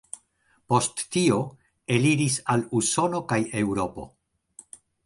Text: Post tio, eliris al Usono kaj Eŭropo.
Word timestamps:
Post 0.73 1.03
tio, 1.17 1.37
eliris 1.99 2.41
al 2.55 2.67
Usono 2.81 3.25
kaj 3.35 3.41
Eŭropo. 3.65 4.13